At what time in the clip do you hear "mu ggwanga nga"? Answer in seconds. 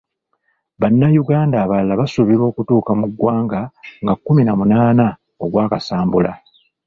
2.99-4.13